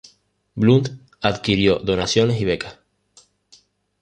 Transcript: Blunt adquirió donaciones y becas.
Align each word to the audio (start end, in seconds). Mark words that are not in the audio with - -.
Blunt 0.55 0.89
adquirió 1.21 1.77
donaciones 1.77 2.41
y 2.41 2.45
becas. 2.45 2.79